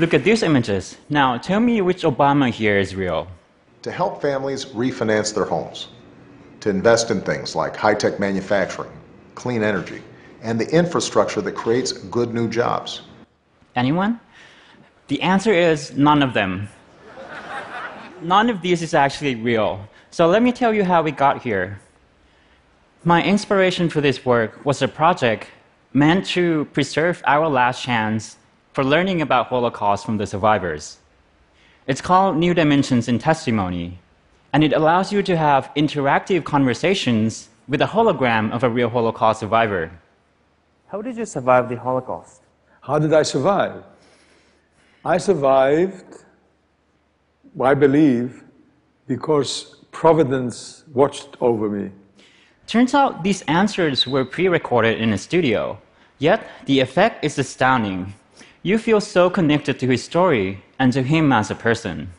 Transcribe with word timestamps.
Look 0.00 0.14
at 0.14 0.24
these 0.24 0.42
images. 0.42 0.96
Now, 1.10 1.36
tell 1.36 1.60
me 1.60 1.82
which 1.82 2.04
Obama 2.04 2.48
here 2.48 2.78
is 2.78 2.94
real. 2.96 3.28
To 3.82 3.92
help 3.92 4.22
families 4.22 4.64
refinance 4.64 5.34
their 5.34 5.44
homes, 5.44 5.88
to 6.60 6.70
invest 6.70 7.10
in 7.10 7.20
things 7.20 7.54
like 7.54 7.76
high 7.76 7.92
tech 7.92 8.18
manufacturing, 8.18 8.90
clean 9.34 9.62
energy, 9.62 10.00
and 10.40 10.58
the 10.58 10.66
infrastructure 10.74 11.42
that 11.42 11.52
creates 11.52 11.92
good 11.92 12.32
new 12.32 12.48
jobs. 12.48 13.02
Anyone? 13.76 14.18
The 15.08 15.20
answer 15.20 15.52
is 15.52 15.94
none 15.94 16.22
of 16.22 16.32
them. 16.32 16.70
none 18.22 18.48
of 18.48 18.62
these 18.62 18.80
is 18.80 18.94
actually 18.94 19.34
real. 19.34 19.86
So 20.10 20.26
let 20.28 20.42
me 20.42 20.50
tell 20.50 20.72
you 20.72 20.82
how 20.82 21.02
we 21.02 21.10
got 21.10 21.42
here. 21.42 21.78
My 23.04 23.22
inspiration 23.22 23.90
for 23.90 24.00
this 24.00 24.24
work 24.24 24.64
was 24.64 24.80
a 24.80 24.88
project 24.88 25.48
meant 25.92 26.24
to 26.28 26.64
preserve 26.72 27.22
our 27.26 27.50
last 27.50 27.82
chance 27.82 28.38
for 28.72 28.84
learning 28.84 29.20
about 29.20 29.48
Holocaust 29.48 30.06
from 30.06 30.16
the 30.16 30.26
survivors. 30.26 30.98
It's 31.86 32.00
called 32.00 32.36
New 32.36 32.54
Dimensions 32.54 33.08
in 33.08 33.18
Testimony, 33.18 33.98
and 34.52 34.62
it 34.62 34.72
allows 34.72 35.12
you 35.12 35.22
to 35.24 35.36
have 35.36 35.70
interactive 35.76 36.44
conversations 36.44 37.48
with 37.68 37.80
a 37.82 37.86
hologram 37.86 38.52
of 38.52 38.62
a 38.62 38.70
real 38.70 38.88
Holocaust 38.88 39.40
survivor. 39.40 39.90
How 40.88 41.02
did 41.02 41.16
you 41.16 41.24
survive 41.24 41.68
the 41.68 41.76
Holocaust? 41.76 42.42
How 42.80 42.98
did 42.98 43.12
I 43.12 43.22
survive? 43.22 43.84
I 45.04 45.18
survived, 45.18 46.24
I 47.60 47.74
believe, 47.74 48.44
because 49.06 49.76
Providence 49.90 50.84
watched 50.92 51.36
over 51.40 51.68
me. 51.68 51.90
Turns 52.66 52.94
out 52.94 53.24
these 53.24 53.42
answers 53.42 54.06
were 54.06 54.24
pre 54.24 54.48
recorded 54.48 55.00
in 55.00 55.12
a 55.12 55.18
studio, 55.18 55.78
yet 56.18 56.46
the 56.66 56.78
effect 56.80 57.24
is 57.24 57.38
astounding. 57.38 58.14
You 58.62 58.76
feel 58.76 59.00
so 59.00 59.30
connected 59.30 59.78
to 59.80 59.86
his 59.86 60.02
story 60.04 60.62
and 60.78 60.92
to 60.92 61.02
him 61.02 61.32
as 61.32 61.50
a 61.50 61.54
person. 61.54 62.10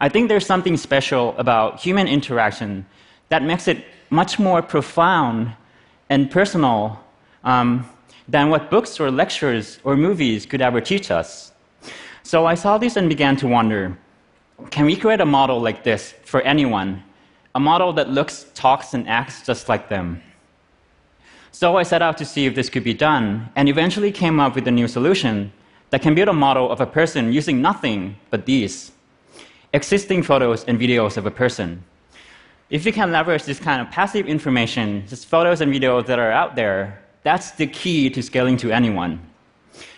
I 0.00 0.08
think 0.08 0.28
there's 0.28 0.46
something 0.46 0.76
special 0.76 1.36
about 1.38 1.80
human 1.80 2.08
interaction 2.08 2.84
that 3.28 3.42
makes 3.42 3.68
it 3.68 3.84
much 4.10 4.38
more 4.38 4.60
profound 4.62 5.52
and 6.10 6.30
personal 6.30 6.98
um, 7.44 7.88
than 8.26 8.50
what 8.50 8.70
books 8.70 8.98
or 8.98 9.10
lectures 9.10 9.78
or 9.84 9.96
movies 9.96 10.46
could 10.46 10.60
ever 10.60 10.80
teach 10.80 11.10
us. 11.10 11.52
So 12.24 12.46
I 12.46 12.54
saw 12.54 12.76
this 12.76 12.96
and 12.96 13.08
began 13.08 13.36
to 13.36 13.46
wonder 13.46 13.96
can 14.70 14.86
we 14.86 14.96
create 14.96 15.20
a 15.20 15.26
model 15.26 15.60
like 15.60 15.84
this 15.84 16.14
for 16.24 16.40
anyone 16.40 17.02
a 17.54 17.60
model 17.60 17.90
that 17.94 18.10
looks, 18.10 18.46
talks, 18.52 18.92
and 18.92 19.08
acts 19.08 19.46
just 19.46 19.66
like 19.66 19.88
them. 19.88 20.20
So 21.58 21.78
I 21.78 21.84
set 21.84 22.02
out 22.02 22.18
to 22.18 22.26
see 22.26 22.44
if 22.44 22.54
this 22.54 22.68
could 22.68 22.84
be 22.84 22.92
done, 22.92 23.48
and 23.56 23.66
eventually 23.66 24.12
came 24.12 24.38
up 24.38 24.54
with 24.54 24.68
a 24.68 24.70
new 24.70 24.86
solution 24.86 25.50
that 25.88 26.02
can 26.02 26.14
build 26.14 26.28
a 26.28 26.34
model 26.34 26.70
of 26.70 26.82
a 26.82 26.86
person 26.86 27.32
using 27.32 27.62
nothing 27.62 28.16
but 28.28 28.44
these 28.44 28.92
existing 29.72 30.22
photos 30.22 30.64
and 30.64 30.78
videos 30.78 31.16
of 31.16 31.24
a 31.24 31.30
person. 31.30 31.82
If 32.68 32.84
you 32.84 32.92
can 32.92 33.10
leverage 33.10 33.44
this 33.44 33.58
kind 33.58 33.80
of 33.80 33.90
passive 33.90 34.26
information, 34.26 35.06
just 35.08 35.28
photos 35.28 35.62
and 35.62 35.72
videos 35.72 36.04
that 36.08 36.18
are 36.18 36.30
out 36.30 36.56
there, 36.56 37.02
that's 37.22 37.52
the 37.52 37.66
key 37.66 38.10
to 38.10 38.22
scaling 38.22 38.58
to 38.58 38.70
anyone. 38.70 39.18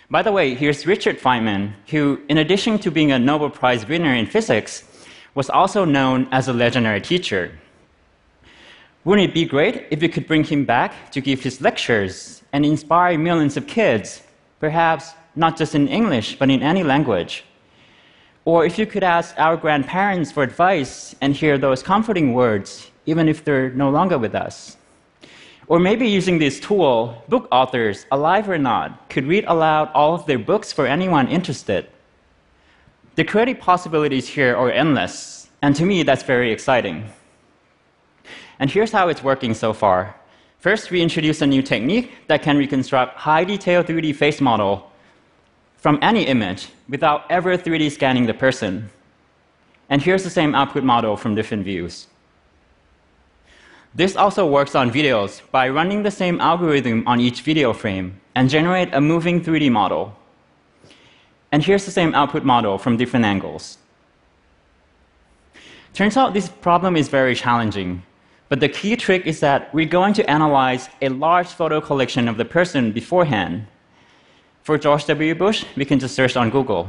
By 0.08 0.22
the 0.22 0.30
way, 0.30 0.54
here's 0.54 0.86
Richard 0.86 1.18
Feynman, 1.18 1.72
who, 1.88 2.20
in 2.28 2.38
addition 2.38 2.78
to 2.78 2.92
being 2.92 3.10
a 3.10 3.18
Nobel 3.18 3.50
Prize 3.50 3.84
winner 3.84 4.14
in 4.14 4.26
physics, 4.26 4.84
was 5.34 5.50
also 5.50 5.84
known 5.84 6.28
as 6.30 6.46
a 6.46 6.52
legendary 6.52 7.00
teacher. 7.00 7.50
Wouldn't 9.08 9.30
it 9.30 9.32
be 9.32 9.46
great 9.46 9.86
if 9.90 10.02
we 10.02 10.08
could 10.08 10.26
bring 10.26 10.44
him 10.44 10.66
back 10.66 11.10
to 11.12 11.22
give 11.22 11.42
his 11.42 11.62
lectures 11.62 12.42
and 12.52 12.66
inspire 12.66 13.16
millions 13.16 13.56
of 13.56 13.66
kids, 13.66 14.20
perhaps 14.60 15.14
not 15.34 15.56
just 15.56 15.74
in 15.74 15.88
English, 15.88 16.38
but 16.38 16.50
in 16.50 16.62
any 16.62 16.82
language? 16.82 17.42
Or 18.44 18.66
if 18.66 18.78
you 18.78 18.84
could 18.84 19.02
ask 19.02 19.34
our 19.38 19.56
grandparents 19.56 20.30
for 20.30 20.42
advice 20.42 21.16
and 21.22 21.34
hear 21.34 21.56
those 21.56 21.82
comforting 21.82 22.34
words, 22.34 22.90
even 23.06 23.30
if 23.30 23.44
they're 23.44 23.70
no 23.70 23.88
longer 23.88 24.18
with 24.18 24.34
us. 24.34 24.76
Or 25.68 25.78
maybe 25.78 26.06
using 26.06 26.38
this 26.38 26.60
tool, 26.60 27.24
book 27.30 27.48
authors, 27.50 28.04
alive 28.12 28.46
or 28.46 28.58
not, 28.58 29.08
could 29.08 29.24
read 29.24 29.46
aloud 29.46 29.90
all 29.94 30.12
of 30.16 30.26
their 30.26 30.38
books 30.38 30.70
for 30.70 30.86
anyone 30.86 31.28
interested. 31.28 31.88
The 33.14 33.24
creative 33.24 33.58
possibilities 33.58 34.28
here 34.28 34.54
are 34.54 34.70
endless, 34.70 35.48
and 35.62 35.74
to 35.76 35.86
me, 35.86 36.02
that's 36.02 36.24
very 36.24 36.52
exciting. 36.52 37.10
And 38.58 38.70
here's 38.70 38.92
how 38.92 39.08
it's 39.08 39.22
working 39.22 39.54
so 39.54 39.72
far. 39.72 40.14
First, 40.58 40.90
we 40.90 41.00
introduce 41.00 41.40
a 41.40 41.46
new 41.46 41.62
technique 41.62 42.12
that 42.26 42.42
can 42.42 42.56
reconstruct 42.56 43.16
high 43.16 43.44
detail 43.44 43.84
3D 43.84 44.14
face 44.14 44.40
model 44.40 44.90
from 45.76 45.98
any 46.02 46.24
image 46.24 46.68
without 46.88 47.30
ever 47.30 47.56
3D 47.56 47.92
scanning 47.92 48.26
the 48.26 48.34
person. 48.34 48.90
And 49.88 50.02
here's 50.02 50.24
the 50.24 50.30
same 50.30 50.54
output 50.54 50.82
model 50.82 51.16
from 51.16 51.36
different 51.36 51.64
views. 51.64 52.08
This 53.94 54.16
also 54.16 54.46
works 54.46 54.74
on 54.74 54.90
videos 54.90 55.40
by 55.50 55.68
running 55.68 56.02
the 56.02 56.10
same 56.10 56.40
algorithm 56.40 57.06
on 57.06 57.20
each 57.20 57.40
video 57.42 57.72
frame 57.72 58.20
and 58.34 58.50
generate 58.50 58.92
a 58.92 59.00
moving 59.00 59.42
3D 59.42 59.70
model. 59.70 60.14
And 61.50 61.62
here's 61.62 61.84
the 61.84 61.90
same 61.90 62.14
output 62.14 62.44
model 62.44 62.76
from 62.76 62.96
different 62.96 63.24
angles. 63.24 63.78
Turns 65.94 66.16
out 66.16 66.34
this 66.34 66.48
problem 66.48 66.96
is 66.96 67.08
very 67.08 67.34
challenging, 67.34 68.02
but 68.48 68.60
the 68.60 68.68
key 68.68 68.96
trick 68.96 69.26
is 69.26 69.40
that 69.40 69.72
we're 69.74 69.86
going 69.86 70.14
to 70.14 70.30
analyze 70.30 70.88
a 71.02 71.08
large 71.10 71.48
photo 71.48 71.80
collection 71.80 72.28
of 72.28 72.36
the 72.36 72.44
person 72.44 72.92
beforehand. 72.92 73.66
For 74.62 74.78
George 74.78 75.06
W. 75.06 75.34
Bush, 75.34 75.64
we 75.76 75.84
can 75.84 75.98
just 75.98 76.14
search 76.14 76.36
on 76.36 76.50
Google. 76.50 76.88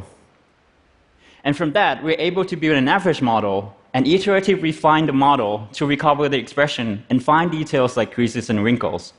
And 1.43 1.55
from 1.55 1.73
that, 1.73 2.03
we're 2.03 2.19
able 2.19 2.45
to 2.45 2.55
build 2.55 2.77
an 2.77 2.87
average 2.87 3.21
model 3.21 3.75
and 3.93 4.05
iteratively 4.05 4.61
refine 4.61 5.05
the 5.05 5.13
model 5.13 5.67
to 5.73 5.85
recover 5.85 6.29
the 6.29 6.37
expression 6.37 7.03
and 7.09 7.23
find 7.23 7.51
details 7.51 7.97
like 7.97 8.13
creases 8.13 8.49
and 8.49 8.63
wrinkles. 8.63 9.13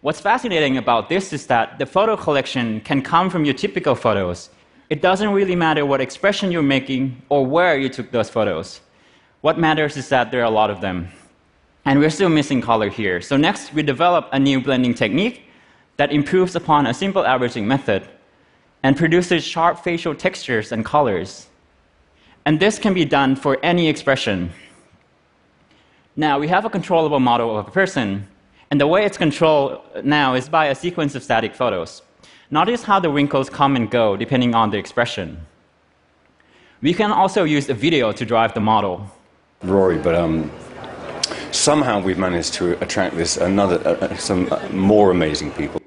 What's 0.00 0.20
fascinating 0.20 0.76
about 0.76 1.08
this 1.08 1.32
is 1.32 1.46
that 1.46 1.78
the 1.78 1.86
photo 1.86 2.16
collection 2.16 2.80
can 2.82 3.02
come 3.02 3.30
from 3.30 3.44
your 3.44 3.54
typical 3.54 3.94
photos. 3.94 4.50
It 4.90 5.02
doesn't 5.02 5.30
really 5.30 5.56
matter 5.56 5.84
what 5.84 6.00
expression 6.00 6.52
you're 6.52 6.62
making 6.62 7.20
or 7.28 7.44
where 7.44 7.76
you 7.76 7.88
took 7.88 8.10
those 8.12 8.30
photos. 8.30 8.80
What 9.40 9.58
matters 9.58 9.96
is 9.96 10.08
that 10.08 10.30
there 10.30 10.40
are 10.40 10.44
a 10.44 10.50
lot 10.50 10.70
of 10.70 10.80
them. 10.80 11.08
And 11.84 12.00
we're 12.00 12.10
still 12.10 12.28
missing 12.28 12.60
color 12.60 12.88
here. 12.90 13.20
So 13.20 13.36
next, 13.36 13.72
we 13.72 13.82
develop 13.82 14.28
a 14.32 14.38
new 14.38 14.60
blending 14.60 14.94
technique 14.94 15.44
that 15.96 16.12
improves 16.12 16.56
upon 16.56 16.86
a 16.86 16.94
simple 16.94 17.24
averaging 17.24 17.66
method 17.66 18.08
and 18.82 18.96
produces 18.96 19.44
sharp 19.44 19.78
facial 19.78 20.14
textures 20.14 20.72
and 20.72 20.84
colors. 20.84 21.48
And 22.44 22.58
this 22.58 22.78
can 22.78 22.94
be 22.94 23.04
done 23.04 23.36
for 23.36 23.58
any 23.62 23.88
expression. 23.88 24.50
Now, 26.16 26.38
we 26.38 26.48
have 26.48 26.64
a 26.64 26.70
controllable 26.70 27.20
model 27.20 27.56
of 27.56 27.68
a 27.68 27.70
person, 27.70 28.26
and 28.70 28.80
the 28.80 28.86
way 28.86 29.04
it's 29.04 29.18
controlled 29.18 29.80
now 30.02 30.34
is 30.34 30.48
by 30.48 30.66
a 30.66 30.74
sequence 30.74 31.14
of 31.14 31.22
static 31.22 31.54
photos. 31.54 32.02
Notice 32.50 32.82
how 32.82 32.98
the 32.98 33.10
wrinkles 33.10 33.48
come 33.48 33.76
and 33.76 33.90
go 33.90 34.16
depending 34.16 34.54
on 34.54 34.70
the 34.70 34.78
expression. 34.78 35.46
We 36.80 36.92
can 36.94 37.12
also 37.12 37.44
use 37.44 37.68
a 37.68 37.74
video 37.74 38.12
to 38.12 38.24
drive 38.24 38.54
the 38.54 38.60
model. 38.60 39.10
Rory, 39.62 39.98
but 39.98 40.14
um, 40.14 40.50
somehow 41.50 42.00
we've 42.00 42.18
managed 42.18 42.54
to 42.54 42.80
attract 42.82 43.16
this 43.16 43.36
another 43.36 43.76
uh, 43.86 44.06
uh 44.06 44.16
some 44.16 44.48
uh, 44.52 44.68
more 44.70 45.10
amazing 45.10 45.50
people. 45.52 45.82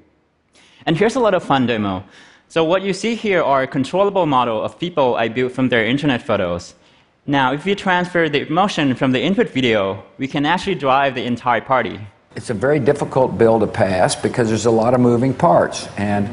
And 0.86 0.96
here's 0.96 1.16
a 1.16 1.20
lot 1.20 1.34
of 1.34 1.42
fun 1.42 1.66
demo. 1.66 2.04
So 2.48 2.64
what 2.64 2.82
you 2.82 2.92
see 2.92 3.14
here 3.14 3.42
are 3.42 3.62
a 3.62 3.66
controllable 3.66 4.26
model 4.26 4.62
of 4.62 4.78
people 4.78 5.14
I 5.14 5.28
built 5.28 5.52
from 5.52 5.70
their 5.70 5.86
internet 5.86 6.20
photos. 6.20 6.74
Now, 7.26 7.52
if 7.54 7.64
we 7.64 7.74
transfer 7.74 8.28
the 8.28 8.44
motion 8.46 8.94
from 8.94 9.12
the 9.12 9.22
input 9.22 9.48
video, 9.48 10.02
we 10.18 10.26
can 10.28 10.44
actually 10.44 10.74
drive 10.74 11.14
the 11.14 11.24
entire 11.24 11.60
party. 11.60 11.98
It's 12.34 12.50
a 12.50 12.54
very 12.54 12.80
difficult 12.80 13.38
bill 13.38 13.60
to 13.60 13.66
pass 13.66 14.16
because 14.16 14.48
there's 14.48 14.66
a 14.66 14.70
lot 14.70 14.92
of 14.92 15.00
moving 15.00 15.32
parts, 15.32 15.88
and 15.96 16.28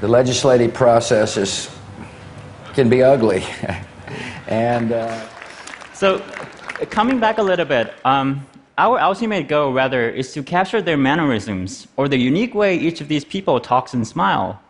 the 0.00 0.08
legislative 0.08 0.74
process 0.74 1.36
is, 1.36 1.70
can 2.74 2.88
be 2.88 3.02
ugly. 3.02 3.44
and 4.48 4.92
uh, 4.92 5.28
so, 5.94 6.18
coming 6.90 7.20
back 7.20 7.38
a 7.38 7.42
little 7.42 7.64
bit, 7.64 7.94
um, 8.04 8.46
our 8.76 8.98
ultimate 8.98 9.46
goal, 9.46 9.72
rather, 9.72 10.08
is 10.08 10.32
to 10.32 10.42
capture 10.42 10.82
their 10.82 10.96
mannerisms 10.96 11.86
or 11.96 12.08
the 12.08 12.16
unique 12.16 12.54
way 12.54 12.76
each 12.76 13.00
of 13.00 13.08
these 13.08 13.24
people 13.24 13.60
talks 13.60 13.94
and 13.94 14.06
smile. 14.06 14.60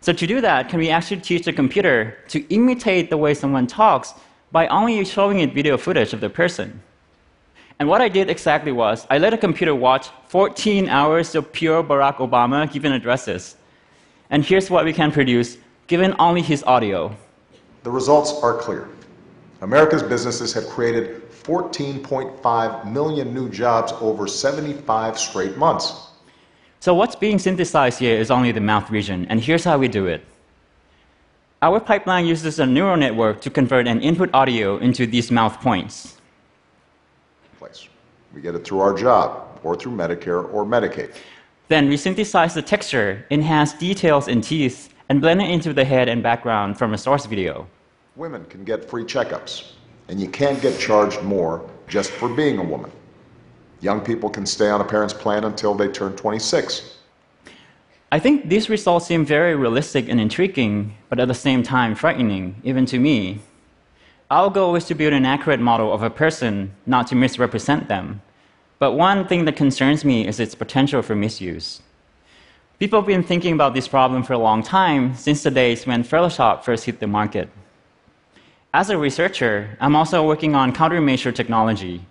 So, 0.00 0.12
to 0.12 0.26
do 0.26 0.42
that, 0.42 0.68
can 0.68 0.78
we 0.78 0.90
actually 0.90 1.22
teach 1.22 1.46
the 1.46 1.52
computer 1.52 2.18
to 2.28 2.46
imitate 2.52 3.08
the 3.08 3.16
way 3.16 3.32
someone 3.32 3.66
talks 3.66 4.12
by 4.52 4.66
only 4.68 5.02
showing 5.04 5.40
it 5.40 5.54
video 5.54 5.78
footage 5.78 6.12
of 6.12 6.20
the 6.20 6.28
person? 6.28 6.82
And 7.78 7.88
what 7.88 8.02
I 8.02 8.08
did 8.08 8.28
exactly 8.28 8.70
was 8.70 9.06
I 9.08 9.16
let 9.18 9.32
a 9.32 9.38
computer 9.38 9.74
watch 9.74 10.08
14 10.28 10.88
hours 10.90 11.34
of 11.34 11.50
pure 11.50 11.82
Barack 11.82 12.16
Obama 12.16 12.70
giving 12.70 12.92
addresses. 12.92 13.56
And 14.28 14.44
here's 14.44 14.70
what 14.70 14.84
we 14.84 14.92
can 14.92 15.10
produce 15.10 15.56
given 15.86 16.14
only 16.18 16.42
his 16.42 16.62
audio. 16.64 17.16
The 17.82 17.90
results 17.90 18.32
are 18.42 18.58
clear. 18.58 18.88
America's 19.64 20.02
businesses 20.02 20.52
have 20.52 20.66
created 20.66 21.22
14.5 21.30 22.92
million 22.92 23.32
new 23.32 23.48
jobs 23.48 23.92
over 23.92 24.26
75 24.26 25.18
straight 25.18 25.56
months. 25.56 26.08
So, 26.80 26.92
what's 26.92 27.16
being 27.16 27.38
synthesized 27.38 27.98
here 27.98 28.14
is 28.14 28.30
only 28.30 28.52
the 28.52 28.60
mouth 28.60 28.90
region, 28.90 29.26
and 29.30 29.40
here's 29.40 29.64
how 29.64 29.78
we 29.78 29.88
do 29.88 30.06
it. 30.06 30.22
Our 31.62 31.80
pipeline 31.80 32.26
uses 32.26 32.58
a 32.58 32.66
neural 32.66 32.98
network 32.98 33.40
to 33.40 33.48
convert 33.48 33.88
an 33.88 34.02
input 34.02 34.28
audio 34.34 34.76
into 34.76 35.06
these 35.06 35.30
mouth 35.30 35.58
points. 35.62 36.18
Place. 37.58 37.88
We 38.34 38.42
get 38.42 38.54
it 38.54 38.66
through 38.66 38.80
our 38.80 38.92
job, 38.92 39.60
or 39.62 39.76
through 39.76 39.92
Medicare 39.92 40.44
or 40.52 40.66
Medicaid. 40.66 41.10
Then 41.68 41.88
we 41.88 41.96
synthesize 41.96 42.52
the 42.52 42.60
texture, 42.60 43.24
enhance 43.30 43.72
details 43.72 44.28
in 44.28 44.42
teeth, 44.42 44.92
and 45.08 45.22
blend 45.22 45.40
it 45.40 45.48
into 45.48 45.72
the 45.72 45.86
head 45.86 46.10
and 46.10 46.22
background 46.22 46.76
from 46.76 46.92
a 46.92 46.98
source 46.98 47.24
video. 47.24 47.66
Women 48.16 48.44
can 48.44 48.62
get 48.62 48.88
free 48.88 49.02
checkups, 49.02 49.72
and 50.06 50.20
you 50.20 50.28
can't 50.28 50.62
get 50.62 50.78
charged 50.78 51.20
more 51.22 51.68
just 51.88 52.12
for 52.12 52.28
being 52.28 52.58
a 52.58 52.62
woman. 52.62 52.92
Young 53.80 54.00
people 54.00 54.30
can 54.30 54.46
stay 54.46 54.70
on 54.70 54.80
a 54.80 54.84
parent's 54.84 55.12
plan 55.12 55.42
until 55.42 55.74
they 55.74 55.88
turn 55.88 56.14
26. 56.14 56.96
I 58.12 58.20
think 58.20 58.48
these 58.48 58.70
results 58.70 59.06
seem 59.06 59.26
very 59.26 59.56
realistic 59.56 60.08
and 60.08 60.20
intriguing, 60.20 60.94
but 61.08 61.18
at 61.18 61.26
the 61.26 61.34
same 61.34 61.64
time 61.64 61.96
frightening, 61.96 62.54
even 62.62 62.86
to 62.86 63.00
me. 63.00 63.40
Our 64.30 64.48
goal 64.48 64.76
is 64.76 64.84
to 64.84 64.94
build 64.94 65.12
an 65.12 65.26
accurate 65.26 65.58
model 65.58 65.92
of 65.92 66.04
a 66.04 66.08
person, 66.08 66.72
not 66.86 67.08
to 67.08 67.16
misrepresent 67.16 67.88
them. 67.88 68.22
But 68.78 68.92
one 68.92 69.26
thing 69.26 69.44
that 69.46 69.56
concerns 69.56 70.04
me 70.04 70.24
is 70.24 70.38
its 70.38 70.54
potential 70.54 71.02
for 71.02 71.16
misuse. 71.16 71.82
People 72.78 73.00
have 73.00 73.08
been 73.08 73.24
thinking 73.24 73.54
about 73.54 73.74
this 73.74 73.88
problem 73.88 74.22
for 74.22 74.34
a 74.34 74.38
long 74.38 74.62
time, 74.62 75.16
since 75.16 75.42
the 75.42 75.50
days 75.50 75.84
when 75.84 76.04
Photoshop 76.04 76.62
first 76.62 76.84
hit 76.84 77.00
the 77.00 77.08
market. 77.08 77.48
As 78.74 78.90
a 78.90 78.98
researcher, 78.98 79.78
I'm 79.78 79.94
also 79.94 80.26
working 80.26 80.56
on 80.56 80.72
countermeasure 80.72 81.32
technology, 81.32 82.04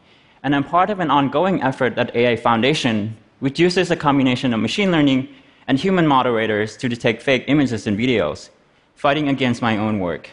and 0.44 0.56
I'm 0.56 0.64
part 0.64 0.90
of 0.90 1.02
an 1.02 1.12
ongoing 1.12 1.62
effort 1.62 1.98
at 1.98 2.16
AI 2.16 2.38
Foundation, 2.38 3.18
which 3.42 3.60
uses 3.60 3.92
a 3.92 3.98
combination 3.98 4.54
of 4.54 4.62
machine 4.62 4.90
learning 4.90 5.28
and 5.68 5.78
human 5.78 6.08
moderators 6.08 6.78
to 6.78 6.88
detect 6.88 7.22
fake 7.22 7.44
images 7.48 7.86
and 7.86 8.00
videos, 8.00 8.50
fighting 8.96 9.28
against 9.28 9.62
my 9.62 9.76
own 9.76 10.00
work. 10.00 10.30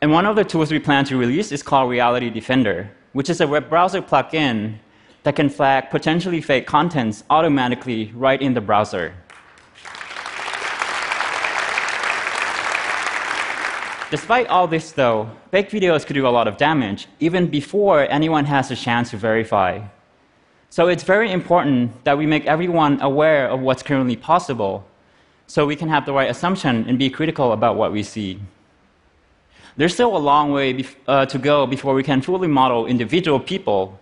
And 0.00 0.10
one 0.10 0.26
of 0.26 0.34
the 0.34 0.42
tools 0.42 0.72
we 0.72 0.80
plan 0.80 1.04
to 1.04 1.16
release 1.16 1.52
is 1.52 1.62
called 1.62 1.88
Reality 1.88 2.28
Defender, 2.28 2.90
which 3.12 3.30
is 3.30 3.40
a 3.40 3.46
web 3.46 3.68
browser 3.68 4.02
plugin 4.02 4.78
that 5.22 5.36
can 5.36 5.48
flag 5.48 5.88
potentially 5.90 6.40
fake 6.40 6.66
contents 6.66 7.22
automatically 7.30 8.10
right 8.16 8.42
in 8.42 8.54
the 8.54 8.60
browser. 8.60 9.14
Despite 14.12 14.48
all 14.48 14.66
this, 14.66 14.92
though, 14.92 15.30
fake 15.50 15.70
videos 15.70 16.04
could 16.04 16.12
do 16.12 16.26
a 16.26 16.36
lot 16.36 16.46
of 16.46 16.58
damage 16.58 17.06
even 17.18 17.46
before 17.46 18.06
anyone 18.10 18.44
has 18.44 18.70
a 18.70 18.76
chance 18.76 19.08
to 19.12 19.16
verify. 19.16 19.80
So 20.68 20.88
it's 20.88 21.02
very 21.02 21.32
important 21.32 22.04
that 22.04 22.18
we 22.18 22.26
make 22.26 22.44
everyone 22.44 23.00
aware 23.00 23.48
of 23.48 23.60
what's 23.60 23.82
currently 23.82 24.16
possible 24.16 24.84
so 25.46 25.64
we 25.64 25.76
can 25.76 25.88
have 25.88 26.04
the 26.04 26.12
right 26.12 26.28
assumption 26.28 26.84
and 26.86 26.98
be 26.98 27.08
critical 27.08 27.52
about 27.52 27.76
what 27.76 27.90
we 27.90 28.02
see. 28.02 28.38
There's 29.78 29.94
still 29.94 30.14
a 30.14 30.24
long 30.30 30.52
way 30.52 30.84
uh, 31.08 31.24
to 31.24 31.38
go 31.38 31.66
before 31.66 31.94
we 31.94 32.02
can 32.02 32.20
fully 32.20 32.48
model 32.48 32.84
individual 32.84 33.40
people 33.40 33.98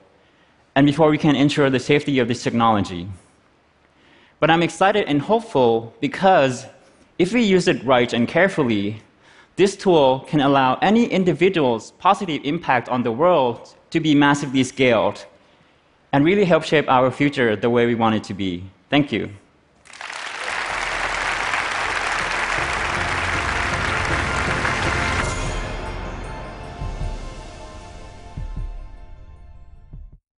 and 0.75 0.87
before 0.87 1.09
we 1.09 1.19
can 1.19 1.37
ensure 1.37 1.71
the 1.71 1.79
safety 1.79 2.19
of 2.19 2.27
this 2.27 2.43
technology. 2.43 3.07
But 4.41 4.51
I'm 4.51 4.65
excited 4.65 5.07
and 5.07 5.23
hopeful 5.23 5.95
because 6.01 6.67
if 7.17 7.33
we 7.33 7.43
use 7.43 7.69
it 7.69 7.85
right 7.85 8.13
and 8.13 8.27
carefully, 8.27 9.03
this 9.57 9.77
tool 9.77 10.21
can 10.21 10.41
allow 10.41 10.77
any 10.77 11.05
individual's 11.07 11.93
positive 11.93 12.41
impact 12.45 12.89
on 12.89 13.03
the 13.03 13.13
world 13.13 13.75
to 13.91 14.01
be 14.01 14.15
massively 14.15 14.65
scaled 14.65 15.27
and 16.13 16.25
really 16.25 16.45
help 16.45 16.65
shape 16.65 16.89
our 16.89 17.11
future 17.11 17.57
the 17.57 17.71
way 17.71 17.87
we 17.87 17.95
want 17.95 18.15
it 18.15 18.25
to 18.25 18.35
be. 18.35 18.65
Thank 18.89 19.13
you. 19.13 19.31